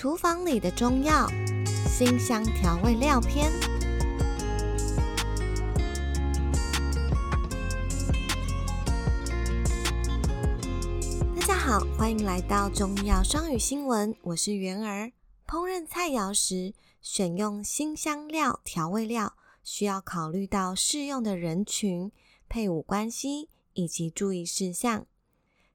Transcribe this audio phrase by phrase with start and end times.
[0.00, 1.26] 厨房里的中药，
[1.88, 3.50] 辛香调味料篇。
[11.34, 15.10] 大家好，欢迎来到中药双语新闻，我是元儿。
[15.48, 19.34] 烹饪菜肴时，选用辛香料调味料，
[19.64, 22.12] 需要考虑到适用的人群、
[22.48, 25.06] 配伍关系以及注意事项。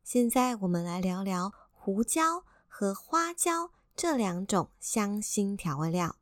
[0.01, 3.71] 现在我们来聊聊胡椒和花椒。
[3.95, 6.15] 这两种香辛调味料，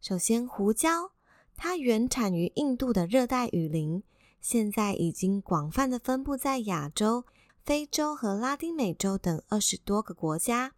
[0.00, 1.12] 首先胡椒，
[1.56, 4.02] 它原产于印度的热带雨林，
[4.40, 7.24] 现在已经广泛的分布在亚洲、
[7.64, 10.72] 非洲和拉丁美洲等二十多个国家。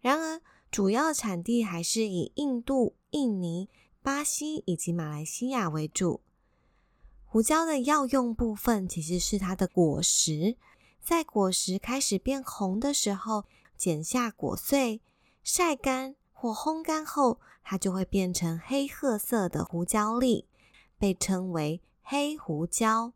[0.00, 3.70] 然而，主要产地还是以印度、印尼、
[4.02, 6.20] 巴西以及马来西亚为主。
[7.24, 10.56] 胡椒的药用部分其实是它的果实，
[11.00, 13.46] 在果实开始变红的时候。
[13.80, 15.00] 剪下果穗，
[15.42, 20.44] 晒干或烘干后，它就会变成黑褐色的胡椒粒，
[20.98, 23.14] 被称为黑胡椒。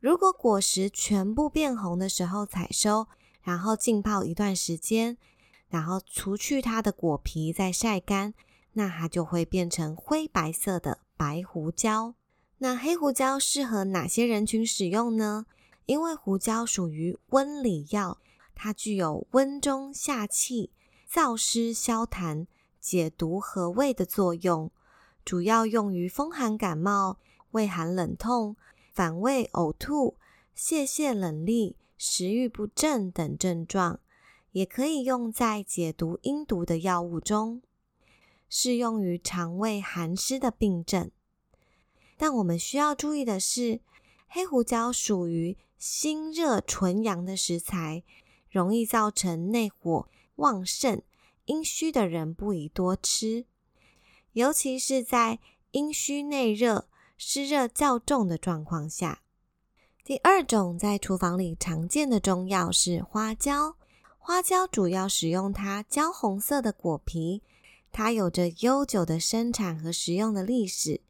[0.00, 3.06] 如果果实全部变红的时候采收，
[3.42, 5.16] 然后浸泡一段时间，
[5.68, 8.34] 然后除去它的果皮再晒干，
[8.72, 12.14] 那它就会变成灰白色的白胡椒。
[12.58, 15.46] 那黑胡椒适合哪些人群使用呢？
[15.86, 18.18] 因为胡椒属于温里药。
[18.62, 20.70] 它具有温中下气、
[21.10, 22.46] 燥湿消痰、
[22.78, 24.70] 解毒和胃的作用，
[25.24, 27.18] 主要用于风寒感冒、
[27.52, 28.56] 胃寒冷痛、
[28.92, 30.18] 反胃呕吐、
[30.54, 33.98] 泄泻冷痢、食欲不振等症状，
[34.52, 37.62] 也可以用在解毒阴毒的药物中，
[38.50, 41.10] 适用于肠胃寒湿的病症。
[42.18, 43.80] 但我们需要注意的是，
[44.28, 48.04] 黑胡椒属于辛热纯阳的食材。
[48.50, 51.00] 容易造成内火旺盛、
[51.46, 53.46] 阴虚的人不宜多吃，
[54.32, 55.38] 尤其是在
[55.70, 59.22] 阴虚内热、湿热较重的状况下。
[60.04, 63.76] 第二种在厨房里常见的中药是花椒。
[64.18, 67.42] 花椒主要使用它焦红色的果皮，
[67.90, 71.00] 它有着悠久的生产和食用的历史。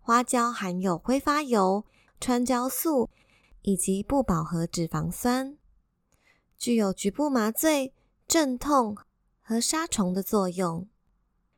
[0.00, 1.84] 花椒含有挥发油、
[2.20, 3.10] 川椒素
[3.62, 5.56] 以及不饱和脂肪酸。
[6.62, 7.92] 具有局部麻醉、
[8.28, 8.96] 镇痛
[9.40, 10.88] 和杀虫的作用。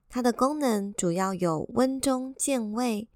[0.09, 3.11] 它的功能主要有温中健胃、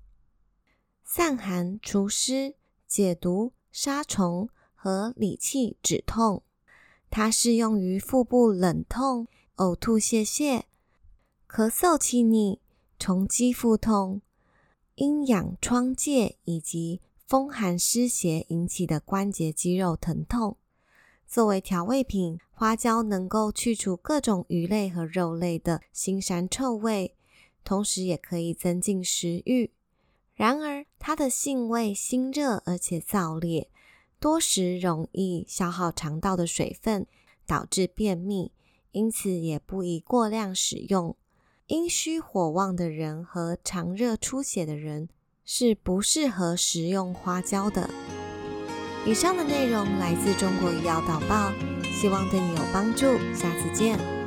[1.03, 2.56] 散寒除湿、
[2.87, 6.43] 解毒、杀虫和理气止痛。
[7.09, 10.65] 它适用于腹部冷痛、呕吐泄泻、
[11.48, 12.60] 咳嗽气逆、
[12.98, 14.21] 虫肌腹痛、
[14.97, 20.59] 阴痒疮疥以及风寒湿邪引起的关节肌肉疼痛。
[21.28, 27.15] 作为调味品，花椒能够去除各种鱼类和肉类的腥膻臭味，
[27.62, 29.71] 同时也可以增进食欲。
[30.34, 33.69] 然而，它的性味辛热而且燥烈，
[34.19, 37.06] 多食容易消耗肠道的水分，
[37.47, 38.50] 导致便秘，
[38.93, 41.15] 因此也不宜过量使用。
[41.66, 45.10] 阴虚火旺的人和肠热出血的人
[45.45, 47.91] 是不适合食用花椒的。
[49.09, 51.51] 以上的内容来自《中国医药导报》，
[51.91, 53.17] 希望对你有帮助。
[53.35, 54.18] 下次见。